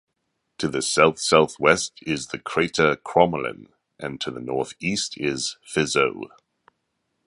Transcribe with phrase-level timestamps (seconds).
[0.57, 3.67] To the south-southwest is the crater Crommelin,
[3.99, 6.29] and to the northeast is Fizeau.